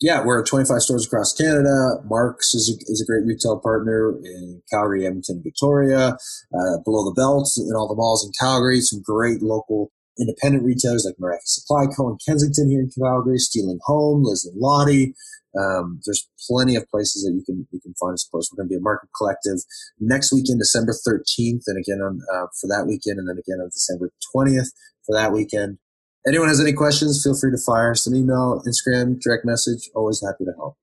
[0.00, 1.96] yeah, we're at 25 stores across Canada.
[2.08, 6.16] Mark's is a, is a great retail partner in Calgary, Edmonton, Victoria,
[6.54, 8.80] uh, below the belt in all the malls in Calgary.
[8.80, 12.08] Some great local independent retailers like Meraki Supply Co.
[12.08, 15.14] in Kensington here in Calgary, Steeling Home, Liz and Lottie,
[15.56, 18.50] um, there's plenty of places that you can you can find us close.
[18.50, 19.58] We're going to be a market collective
[19.98, 23.68] next weekend, December 13th, and again on uh, for that weekend, and then again on
[23.68, 24.68] December 20th
[25.06, 25.78] for that weekend.
[26.26, 29.88] Anyone has any questions, feel free to fire us an email, Instagram, direct message.
[29.94, 30.76] Always happy to help.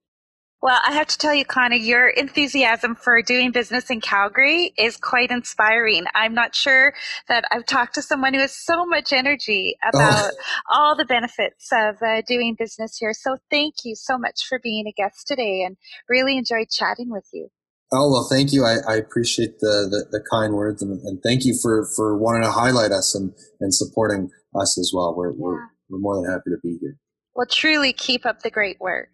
[0.66, 4.98] Well, I have to tell you, Connor, your enthusiasm for doing business in Calgary is
[4.98, 6.06] quite inspiring.
[6.16, 6.96] I'm not sure
[7.28, 9.90] that I've talked to someone who has so much energy oh.
[9.94, 10.38] about oh.
[10.74, 13.14] all the benefits of uh, doing business here.
[13.14, 15.78] So thank you so much for being a guest today and
[16.10, 17.50] really enjoyed chatting with you.
[17.94, 18.66] Oh well, thank you.
[18.66, 22.42] I, I appreciate the, the, the kind words and, and, thank you for, for wanting
[22.42, 25.14] to highlight us and, and supporting us as well.
[25.16, 25.38] We're, yeah.
[25.38, 25.60] we're
[25.90, 26.98] we're more than happy to be here.
[27.36, 29.10] Well, truly keep up the great work.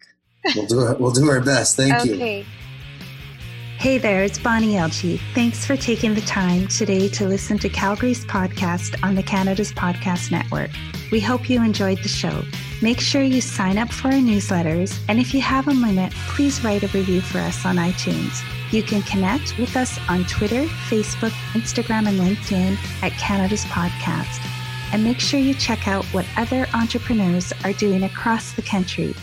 [0.54, 1.00] We'll do it.
[1.00, 1.76] We'll do our best.
[1.76, 2.08] Thank okay.
[2.08, 2.14] you.
[2.14, 2.46] Okay.
[3.78, 5.20] Hey there, it's Bonnie Elchie.
[5.34, 10.30] Thanks for taking the time today to listen to Calgary's podcast on the Canada's Podcast
[10.30, 10.70] Network.
[11.10, 12.44] We hope you enjoyed the show.
[12.80, 16.62] Make sure you sign up for our newsletters, and if you have a minute, please
[16.62, 18.40] write a review for us on iTunes.
[18.72, 24.40] You can connect with us on Twitter, Facebook, Instagram, and LinkedIn at Canada's Podcast.
[24.92, 29.16] And make sure you check out what other entrepreneurs are doing across the country